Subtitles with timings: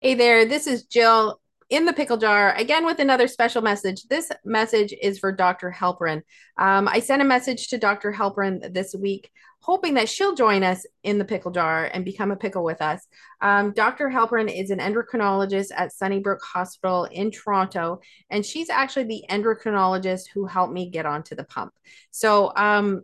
[0.00, 4.04] Hey there, this is Jill in the pickle jar again with another special message.
[4.04, 5.74] This message is for Dr.
[5.76, 6.22] Halperin.
[6.56, 8.12] Um, I sent a message to Dr.
[8.12, 12.36] Halperin this week, hoping that she'll join us in the pickle jar and become a
[12.36, 13.08] pickle with us.
[13.40, 14.08] Um, Dr.
[14.08, 17.98] Halperin is an endocrinologist at Sunnybrook Hospital in Toronto,
[18.30, 21.72] and she's actually the endocrinologist who helped me get onto the pump.
[22.12, 23.02] So, um,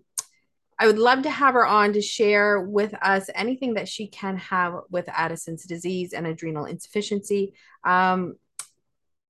[0.79, 4.37] I would love to have her on to share with us anything that she can
[4.39, 7.55] have with Addison's disease and adrenal insufficiency.
[7.85, 8.35] Um,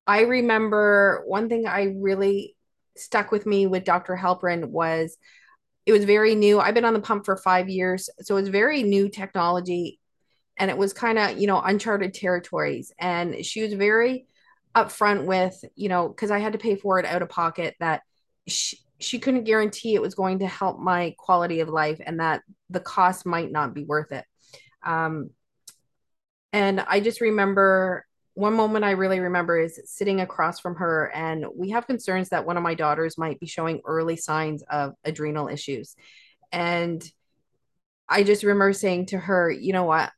[0.06, 2.56] I remember one thing I really
[2.96, 4.16] stuck with me with Dr.
[4.16, 5.16] Halperin was
[5.86, 6.60] it was very new.
[6.60, 10.00] I've been on the pump for five years, so it was very new technology
[10.56, 12.92] and it was kind of, you know, uncharted territories.
[12.98, 14.26] And she was very
[14.74, 18.02] upfront with, you know, because I had to pay for it out of pocket that
[18.46, 22.42] she, she couldn't guarantee it was going to help my quality of life and that
[22.70, 24.24] the cost might not be worth it.
[24.84, 25.30] Um,
[26.52, 31.46] and I just remember one moment I really remember is sitting across from her, and
[31.54, 35.48] we have concerns that one of my daughters might be showing early signs of adrenal
[35.48, 35.94] issues.
[36.50, 37.02] And
[38.08, 40.10] I just remember saying to her, you know what?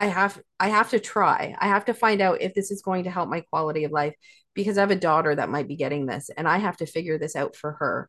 [0.00, 1.54] I have I have to try.
[1.58, 4.14] I have to find out if this is going to help my quality of life
[4.54, 7.18] because I have a daughter that might be getting this and I have to figure
[7.18, 8.08] this out for her.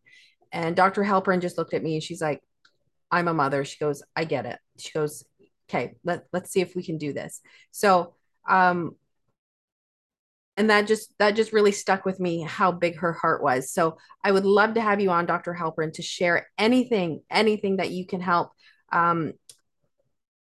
[0.52, 1.04] And Dr.
[1.04, 2.42] Halperin just looked at me and she's like,
[3.12, 3.66] I'm a mother.
[3.66, 4.60] She goes, I get it.
[4.78, 5.24] She goes,
[5.70, 7.42] okay, let, let's see if we can do this.
[7.72, 8.14] So,
[8.48, 8.96] um,
[10.58, 13.72] and that just that just really stuck with me how big her heart was.
[13.72, 15.54] So I would love to have you on, Dr.
[15.54, 18.52] Halperin, to share anything, anything that you can help
[18.92, 19.34] um,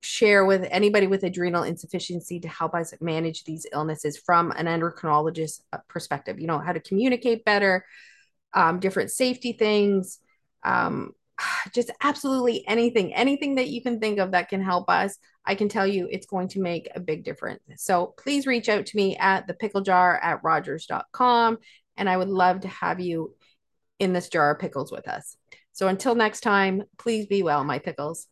[0.00, 5.60] share with anybody with adrenal insufficiency to help us manage these illnesses from an endocrinologist
[5.72, 6.38] uh, perspective.
[6.38, 7.84] You know, how to communicate better,
[8.54, 10.18] um, different safety things,
[10.64, 11.12] um,
[11.74, 15.18] just absolutely anything, anything that you can think of that can help us.
[15.44, 17.62] I can tell you it's going to make a big difference.
[17.76, 21.58] So please reach out to me at the pickle jar at rogers.com.
[21.96, 23.34] And I would love to have you
[23.98, 25.36] in this jar of pickles with us.
[25.72, 28.26] So until next time, please be well, my pickles.